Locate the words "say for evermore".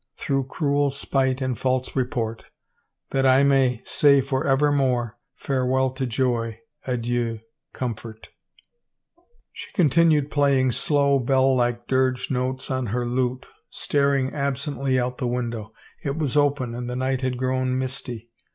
3.85-5.19